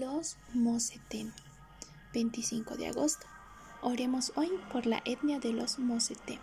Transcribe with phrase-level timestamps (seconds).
[0.00, 1.30] Los Mosetem,
[2.12, 3.28] 25 de agosto.
[3.80, 6.40] Oremos hoy por la etnia de los Mosetem.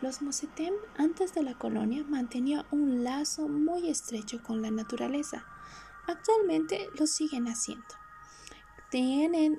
[0.00, 5.44] Los Mosetem antes de la colonia mantenían un lazo muy estrecho con la naturaleza.
[6.06, 7.88] Actualmente lo siguen haciendo.
[8.88, 9.58] Tienen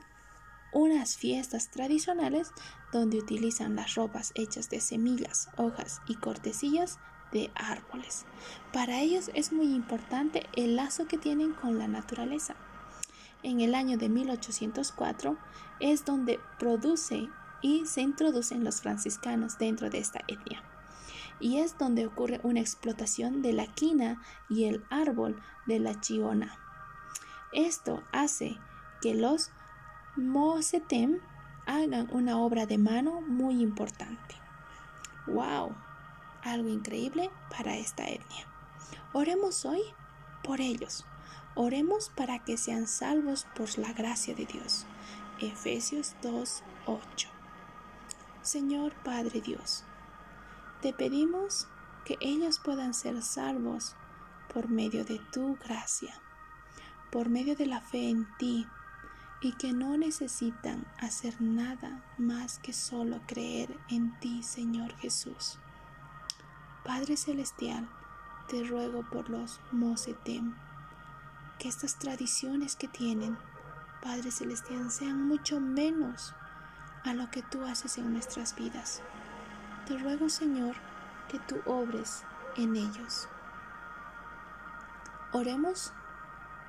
[0.71, 2.53] unas fiestas tradicionales
[2.93, 6.99] donde utilizan las ropas hechas de semillas, hojas y cortecillas
[7.33, 8.23] de árboles.
[8.71, 12.55] Para ellos es muy importante el lazo que tienen con la naturaleza
[13.45, 15.37] en el año de 1804
[15.79, 17.29] es donde produce
[17.61, 20.63] y se introducen los franciscanos dentro de esta etnia.
[21.39, 24.19] Y es donde ocurre una explotación de la quina
[24.49, 26.57] y el árbol de la chiona.
[27.53, 28.57] Esto hace
[29.01, 29.51] que los
[30.15, 31.19] Mosetem
[31.67, 34.35] hagan una obra de mano muy importante.
[35.27, 35.75] ¡Wow!
[36.41, 38.47] Algo increíble para esta etnia.
[39.13, 39.81] Oremos hoy
[40.43, 41.05] por ellos
[41.57, 44.85] Oremos para que sean salvos por la gracia de Dios.
[45.39, 47.29] Efesios 2, 8.
[48.41, 49.85] Señor Padre Dios,
[50.81, 51.69] te pedimos
[52.03, 53.95] que ellos puedan ser salvos
[54.53, 56.13] por medio de tu gracia,
[57.09, 58.67] por medio de la fe en ti,
[59.39, 65.57] y que no necesitan hacer nada más que solo creer en ti, Señor Jesús.
[66.83, 67.87] Padre Celestial,
[68.49, 70.53] te ruego por los Mosetem
[71.59, 73.37] que estas tradiciones que tienen,
[74.01, 76.35] Padre Celestial, sean mucho menos
[77.03, 79.01] a lo que tú haces en nuestras vidas.
[79.85, 80.75] Te ruego, Señor,
[81.29, 82.23] que tú obres
[82.55, 83.29] en ellos.
[85.31, 85.93] Oremos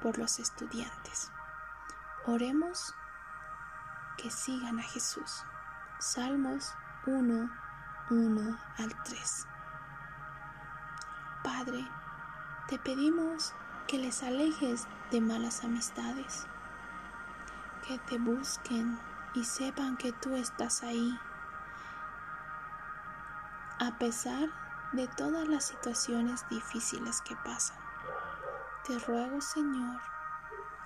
[0.03, 1.31] por los estudiantes.
[2.27, 2.95] Oremos
[4.19, 5.45] que sigan a Jesús.
[5.99, 6.75] Salmos
[7.07, 7.51] 1,
[8.11, 9.47] 1 al 3.
[11.45, 11.89] Padre,
[12.69, 13.55] te pedimos
[13.87, 16.47] que les alejes de malas amistades,
[17.87, 18.99] que te busquen
[19.35, 21.19] y sepan que tú estás ahí,
[23.79, 24.49] a pesar
[24.93, 27.77] de todas las situaciones difíciles que pasan.
[28.85, 30.01] Te ruego, Señor,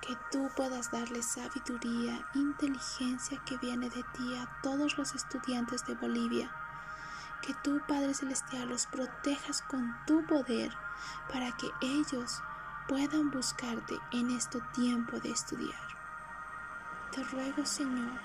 [0.01, 5.95] que tú puedas darle sabiduría, inteligencia que viene de ti a todos los estudiantes de
[5.95, 6.51] Bolivia.
[7.41, 10.71] Que tú, Padre Celestial, los protejas con tu poder
[11.31, 12.43] para que ellos
[12.91, 15.79] puedan buscarte en este tiempo de estudiar.
[17.13, 18.19] Te ruego, Señor,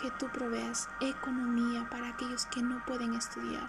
[0.00, 3.68] que tú proveas economía para aquellos que no pueden estudiar.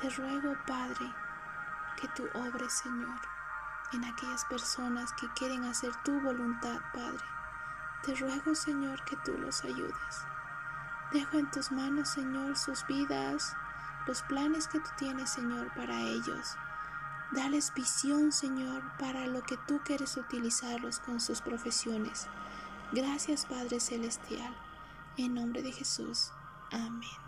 [0.00, 1.12] Te ruego, Padre,
[2.00, 3.18] que tú obres, Señor,
[3.92, 7.24] en aquellas personas que quieren hacer tu voluntad, Padre.
[8.04, 10.26] Te ruego, Señor, que tú los ayudes.
[11.10, 13.56] Dejo en tus manos, Señor, sus vidas,
[14.06, 16.56] los planes que tú tienes, Señor, para ellos.
[17.30, 22.26] Dales visión, Señor, para lo que tú quieres utilizarlos con sus profesiones.
[22.92, 24.54] Gracias, Padre Celestial.
[25.18, 26.30] En nombre de Jesús.
[26.70, 27.27] Amén.